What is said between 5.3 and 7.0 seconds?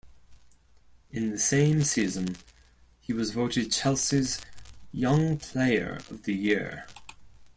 player of the year.